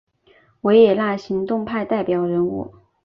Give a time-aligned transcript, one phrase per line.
[0.61, 2.73] 维也纳行动派代表人物。